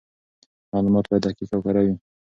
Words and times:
معلومات 0.73 1.05
باید 1.11 1.23
دقیق 1.23 1.49
او 1.53 1.61
کره 1.65 1.81
وي. 1.85 1.95